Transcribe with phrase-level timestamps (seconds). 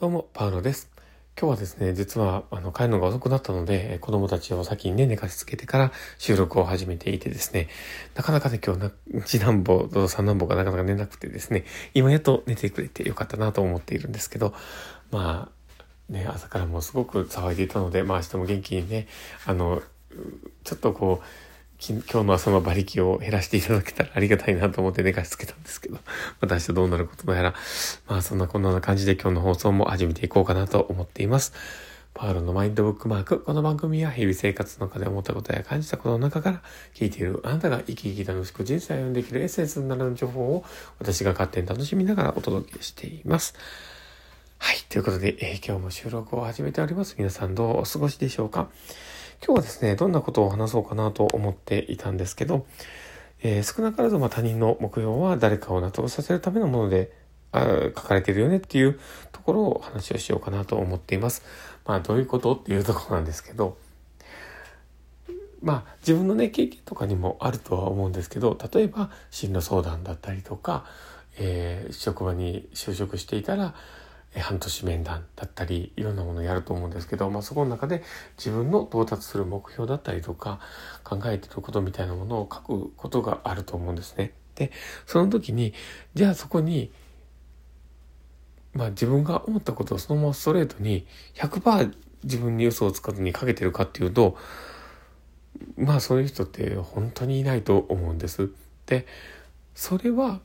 [0.00, 0.92] どうも、パウロです。
[1.36, 7.66] 今日はですね、実は、あの、帰るのが遅くなったので、子供たちを先にね、寝かしつけてから収録を始めていてですね、
[8.14, 8.92] なかなかね、今日な、
[9.26, 11.64] 次男坊と三男坊がなかなか寝なくてですね、
[11.94, 14.54] 今やっと寝てくれてよかったなと思っているんですけど、
[15.10, 19.08] まあ、ね、朝からもうすごく騒いでいたので、まあ明日も元気にね、
[19.46, 19.82] あの、
[20.62, 21.47] ちょっとこう、
[21.80, 25.98] 今日の朝の馬力を減らしていただけたらありがたいなと思って寝かしつけたんですけど、
[26.40, 27.54] また明日どうなることやら、
[28.08, 31.52] まあそんなこんな感じで今日の放送も始めていこうかなと思っています。
[32.14, 33.38] パールのマインドブックマーク。
[33.40, 36.62] この番組は日々生活の中で思ったことや感じたことの中から
[36.94, 40.64] 聞いているあなたが生き生き楽しく人生を歩んできるエッセンスになる情報を
[40.98, 43.54] 私が勝手に楽しみながらお届けしています。
[44.58, 44.78] はい。
[44.88, 47.14] ということで、えー、今日も収録を始めております。
[47.16, 48.68] 皆さんどうお過ごしでしょうか？
[49.44, 52.66] 今日はですね、どんなことを話そうかなと思っていたんですけど、
[53.40, 57.12] えー、少なからずま他人の目標は誰かを納得させるためのもので
[57.52, 57.64] あ
[57.96, 58.98] 書かれてるよねっていう
[59.32, 61.44] ところを話をしようかなと思っています。
[61.86, 63.78] まあどういうことっていうところなんですけど、
[65.62, 70.84] まあ自分のね経験とかにもあるとは思うんですけど例えば進路相談だったりとか、
[71.38, 73.74] えー、職場に就職していたら
[74.36, 78.02] 半年面談だったりいろんなものをやると思うんですけど、まあ、そこの中で
[78.36, 80.60] 自分の到達する目標だったりとか
[81.02, 84.32] 考えてることみたいなものを書くことがあると思うんですね。
[84.54, 84.72] で
[85.06, 85.72] その時に
[86.14, 86.90] じゃあそこに
[88.74, 94.36] まあ自分が思ったことをそのままストレートに100%自分に嘘をつかずにかけてるかっていうと
[95.76, 98.50] まあそういう人って本当にいないと思うんです。
[98.86, 99.06] で
[99.74, 100.40] それは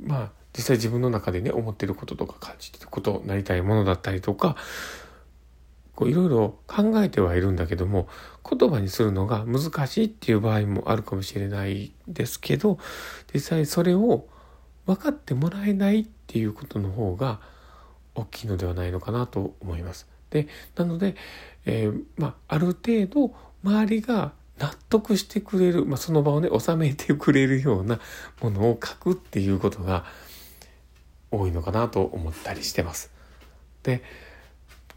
[0.00, 4.56] まあ実際自分の中でね思ってることとか感じてることなりたいものだったりとか
[6.00, 8.08] いろいろ考えてはいるんだけども
[8.48, 12.78] 言葉にするのが難しいっていう場合もあるかもしれないですけど
[13.32, 14.26] 実際それを
[14.86, 17.40] 分かってもらえないっていうことの方が
[18.14, 20.08] 大きいのではないのかなと思います。
[20.30, 21.14] でなので、
[21.66, 28.00] えー、まあ、ある程度周りが納得してくれる、まあ、その場をね収めてくれるような
[28.40, 30.04] ものを書くっていうことが
[31.32, 33.10] 多いのかなと思ったりしてます。
[33.82, 34.02] で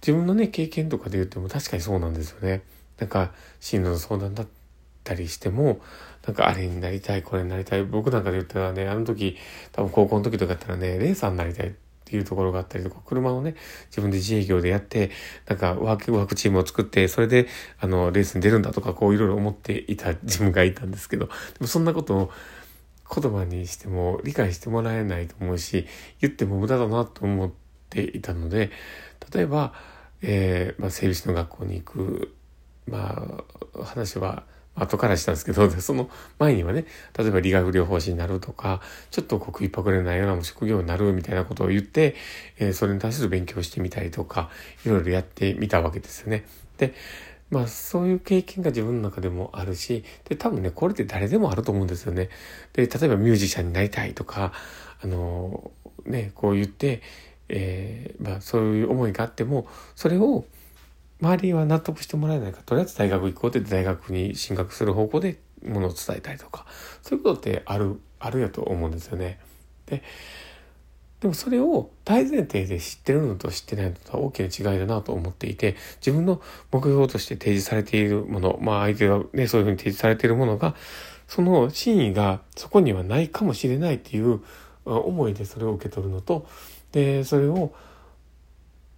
[0.00, 2.62] 自分のね経験とかで言っても確かにそうなんですよね。
[2.98, 4.46] なんか進路の相談だっ
[5.04, 5.80] たりしても
[6.26, 9.36] なんかあれになりたいこれになりたい僕なんかで言ったらねあの時
[9.72, 11.72] 多分高校の時とかだったらねレーサーになりたいっ
[12.04, 13.54] ていうところがあったりとか車をね
[13.86, 15.10] 自分で自営業でやって
[15.46, 17.48] なんかワークワークチームを作ってそれで
[17.80, 22.30] あのレースに出るんだとかこういろいろ思っていた自分がいたんですけどでもそんなことを
[23.14, 25.86] 言葉にしても理解してもらえないと思うし
[26.20, 27.50] 言っても無駄だなと思っ
[27.90, 28.70] ていたので
[29.32, 29.74] 例えば、
[30.22, 32.34] えーまあ、整備士の学校に行く、
[32.86, 33.44] ま
[33.78, 36.08] あ、話は後からしたんですけど、 その
[36.38, 36.86] 前にはね、
[37.18, 38.80] 例えば理学療法士になるとか、
[39.10, 42.16] ちょっとこう食いっぱくれないような職業になるみたいなことを言って、
[42.58, 44.50] えー、それに対する勉強してみたりとか、
[44.86, 46.44] いろいろやってみたわけですよね。
[46.78, 46.94] で、
[47.52, 52.30] まあそういう経験が自分の中でもあるし、で、多分ね、これって誰でもあると思うんですよね。
[52.72, 54.54] で、例えばミュージシャンになりたいとか、
[55.02, 55.70] あの、
[56.06, 57.02] ね、こう言って、
[57.50, 60.46] えー、まあそういう思いがあっても、それを
[61.20, 66.64] 周りは納得してもらえないか、とりあえず大学行こうって大学に進学する方向でものを伝えたいとか、
[67.02, 69.38] そういうことってある、あるやと思うんですよね。
[69.84, 70.02] で、
[71.22, 80.74] でもそれを大前提で知ってるのと知ってないのとは大きな違いだなと思っていて、自分の目標として提示されているもの、まあ相手がね、そういうふうに提示されているものが、
[81.28, 84.40] その真意がそこにはないかもしれないっていう
[84.84, 86.44] 思いでそれを受け取るのと、
[86.90, 87.72] で、それを、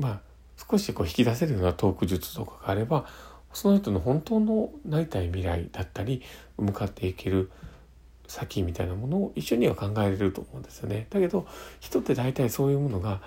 [0.00, 0.20] まあ、
[0.68, 3.06] 少しこう引き出せるようなトーク術とかがあれば、
[3.52, 6.22] その人の本当のなりたい未来だったり、
[6.56, 7.52] 向かっていける
[8.28, 11.06] 先みたいなものを一緒には考えれると思うんですよね。
[11.10, 11.46] だけど
[11.80, 13.20] 人って大体そういうものが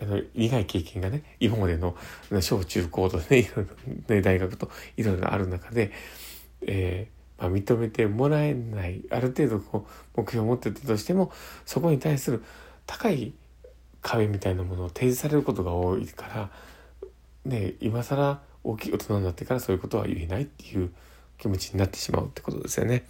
[0.00, 1.96] あの苦い経験がね今までの
[2.40, 5.90] 小中高とねいろいろね 大学といろいろある中で、
[6.62, 11.32] えーまあ、認めてもらえないある程度こう目標を持ってたとしても
[11.64, 12.42] そこに対する
[12.86, 13.34] 高い
[14.00, 16.50] 壁みたいなものを提示されることが多いから
[17.44, 20.92] ね今更大きい大人になってからそういうことは言えないっていう
[21.38, 23.06] 気持ちになってしまうってことですよね。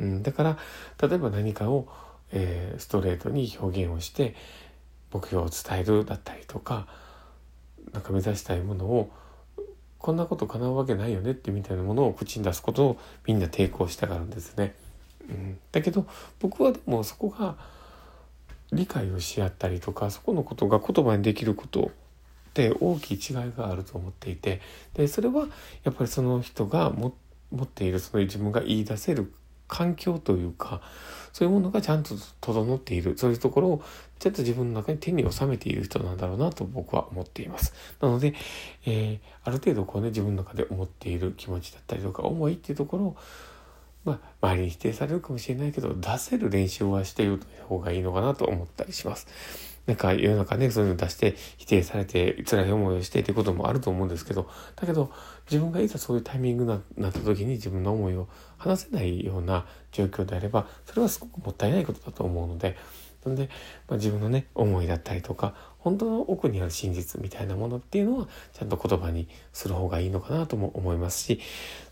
[0.00, 0.58] うん、だから
[1.00, 1.86] 例えば何かを、
[2.32, 4.34] えー、ストレートに表現をして
[5.12, 6.86] 目標を伝えるだったりとか
[7.92, 9.10] なんか目指したいものを
[9.98, 14.74] こんなこと叶うわけないよねってみたいなものを口に出すことをみんな抵抗したがるんですね。
[15.28, 16.06] うん、だけど
[16.40, 17.56] 僕はでもそこが
[18.72, 21.90] 理解をし合ったりとかそこのことが言葉にできること
[22.50, 24.60] って大きい違いがあると思っていて
[24.94, 25.46] でそれは
[25.84, 27.12] やっぱりその人が持
[27.62, 29.32] っているその自分が言い出せる
[29.70, 30.82] 環境というか、
[31.32, 33.82] そういうものがちゃんと整っている、そういうところを
[34.18, 37.72] ちょっと自分の中に手に収めている人なんだろうなと僕は思っています。
[38.00, 38.34] なので、
[38.84, 43.16] えー、ある程度こうね、自分の中で思っている気持ちだったりとか、思いっていうところを、
[44.04, 49.28] まあ、周りに否定されるかもしれないけど、出せる練習はしておいる方がいいのかなと思ったりします。
[49.86, 55.10] なんか世の中ね、そういうの出して否定されて辛い思いをしてっていうこともあると思うんですけど、だけど
[55.50, 62.76] 自分がいざそういうタイミングになった時に自分の思いを話せないような状況であれば、それはすごくもったいないことだと思うので、
[63.24, 63.50] なんで、
[63.88, 71.40] まあ、自分のね、思いだったりとか、本当の奥にある真実みたいなものっていうのは、ちゃんと言葉にする方がいいのかなとも思いますし、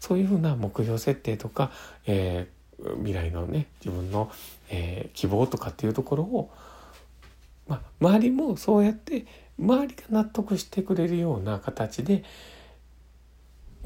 [0.01, 1.71] そういうふうな目標設定とか、
[2.07, 4.31] えー、未来のね、自分の、
[4.71, 6.51] えー、希望とかっていうところを、
[7.69, 9.27] まあ、周りもそうやって
[9.59, 12.25] 周りが納得してくれるような形で、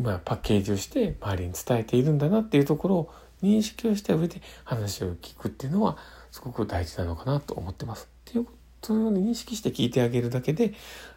[0.00, 5.98] まあ、パッケージをして周りに伝えているんだなっていうところを認識をした上で話を聞くっていうのは
[6.30, 8.08] すごく大事なのかなと思ってます。
[8.30, 8.46] っていう
[8.82, 10.74] そのように認識して聞いてあげるだけで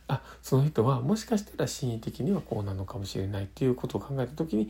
[0.07, 4.69] あその人はもしかしたら心理的にはこうなのかもしれないっていうことを考えた時に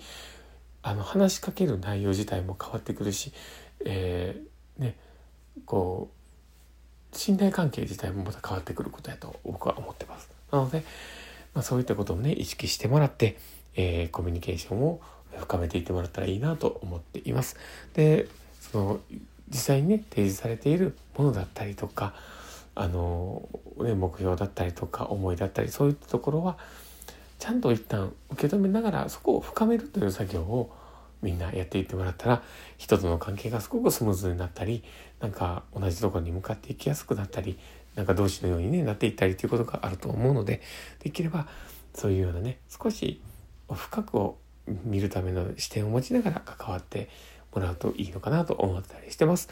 [0.81, 3.33] あの話しかける内容自体も変わってくるし、
[3.83, 4.97] えー、ね
[5.65, 6.24] こう
[7.15, 10.29] 信頼関係自体もまた変わってくることやと僕は思ってます。
[10.51, 10.83] なので、
[11.53, 13.37] まあ、そういったことをね、意識してもらって、
[13.75, 15.01] えー、コミュニケーションを
[15.37, 17.57] 深めていってもらったらいいなと思っています。
[17.93, 18.27] で、
[18.59, 18.99] その、
[19.49, 22.13] 実際にね、提示されているものだったりとか、
[22.73, 23.47] あの、
[23.77, 26.57] ね、目標だったりとか、思いだったり、そういったところは、
[27.39, 30.75] ちゃんと一旦受け止めながら、そこを深めるという作業を
[31.21, 32.43] みんなやっていってもらったら
[32.77, 34.83] 人との関係がすごくスムーズになったり
[35.19, 37.57] なんか同じところに向かっていきやすくなったり
[37.95, 40.61] なんか同士のように、ね、なっていったりということがあると思うので
[40.99, 41.47] できれば
[41.93, 43.21] そういうようなね少し
[43.71, 44.37] 深くを
[44.83, 47.09] 見るための視点を持ちながら関わって
[47.53, 49.49] もらうといいのかなと思ったりしてます。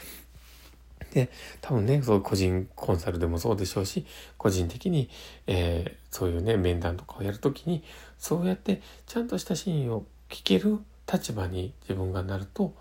[1.12, 1.30] で、
[1.60, 4.04] 多分ね、そう個人コンサルでもそうでしょうし、
[4.36, 5.08] 個人的に、
[5.46, 7.84] えー、そういうね、面談とかをやるときに、
[8.18, 10.78] そうやってちゃんとしたシーンを聞ける
[11.10, 12.74] 立場に自分がなると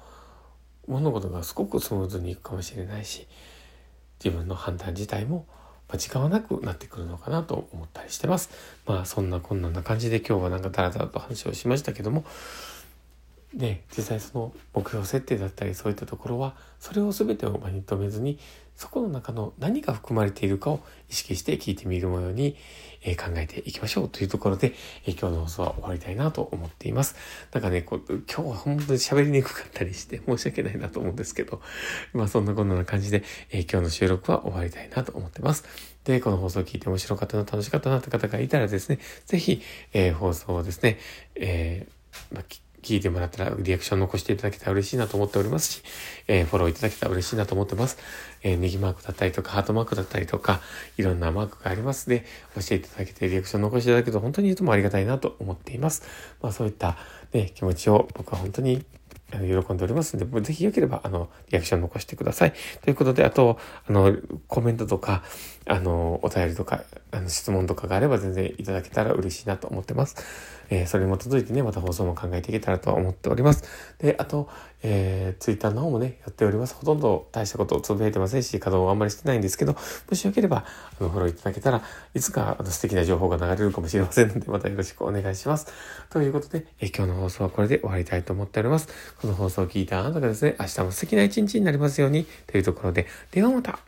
[0.88, 3.28] 物事がすごくスムーズにいくかもしれないし
[4.24, 5.46] 自分の判断自体も
[5.98, 8.50] 時間はなくなってくるのかなと思ったりしてます。
[8.88, 12.26] まあそんなこんなな感じで今日はなんかダラダラと話をしましたけども
[13.54, 18.40] ね、実際その目標設定だったりそういったところはそれを全てを認めずに
[18.76, 22.56] そこの中の何が含まれているかを意識して聞いてみるように、
[23.18, 24.74] 考えていきましょうというところで、
[25.06, 27.16] 今日の放送は終わりたいなと思っています。
[27.52, 31.62] なんかね、こう今日は本当に喋りにくかったりして申し訳ないなと思うんですけど、
[32.14, 35.66] まあそんなこんな感じで、今日の収録は終わりたいなと思ってます。
[36.06, 39.62] で、この放送を聞いて面白かったな、楽しかったなって方がいたらですね、ぜひ、
[39.92, 40.98] えー、放送をですね、
[41.36, 42.44] えーまあ
[42.84, 45.84] 聞いてもらったらリアクション残していただけたら嬉しいなと思っておりますし、
[46.28, 47.98] えー、フォローいただけたら嬉しいなと思ってます。
[48.44, 50.60] えー、ネギマークだったりとか、ハートマークだったりとか、
[50.98, 52.26] いろんなマークがありますので、
[52.56, 56.04] 教えていただけてリアクション残していただけると本当にいつもありがたいなと思っています。
[56.42, 56.98] まあそういった
[57.32, 58.86] ね、気持ちを僕は本当に
[59.40, 62.54] 喜んでおりますので、ぜひよければ、あの、リアクション残してください。
[62.82, 63.58] ということで、あと、
[63.88, 64.16] あの、
[64.48, 65.24] コメントとか、
[65.66, 70.16] あの、お便りとか、あの、質問とかがあれば全然いただけたら嬉しいなと思ってます。
[70.70, 73.64] えー、それに基づいてね、また放送も考えていけたらと思っております。
[74.00, 74.50] で、あと、
[74.84, 76.76] えー、ツイッターの方もね、やっております。
[76.76, 79.80] ほとんど大したことをつぶやいてませんし、稼働はあんまりしてないんですけど、も
[80.16, 80.66] しよければ、
[81.00, 81.82] あの、フォローいただけたら
[82.14, 85.68] いつかあの素敵な情報が流れるかもしれませんので、またよろしくお願いします。
[86.10, 88.88] ということで、え今日の放送はこれで終わりたいと思っております。
[89.22, 93.80] この放送を聞いたあなたがですね、明日も素敵な一日になりますように、というところで、ではまた。